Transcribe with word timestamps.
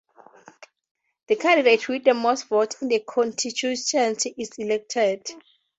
The 1.27 1.35
candidate 1.35 1.87
with 1.87 2.05
the 2.05 2.15
most 2.15 2.47
votes 2.47 2.81
in 2.81 2.91
a 2.91 3.01
constituency 3.01 4.33
is 4.35 4.49
elected. 4.57 5.27